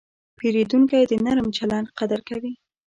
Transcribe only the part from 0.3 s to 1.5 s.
پیرودونکی د نرم